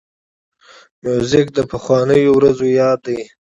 [1.03, 3.19] موزیک د پخوانیو ورځو یاد دی.